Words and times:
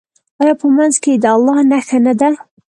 آیا 0.41 0.53
په 0.61 0.67
منځ 0.77 0.93
کې 1.03 1.09
یې 1.13 1.21
د 1.23 1.25
الله 1.35 1.57
نښه 1.69 1.97
نه 2.05 2.13
ده؟ 2.19 2.29